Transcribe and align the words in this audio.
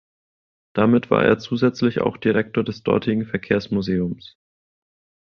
Damit 0.73 1.11
war 1.11 1.25
er 1.25 1.37
zusätzlich 1.37 2.01
auch 2.01 2.17
Direktor 2.17 2.63
des 2.63 2.81
dortigen 2.81 3.23
Verkehrsmuseums. 3.27 4.35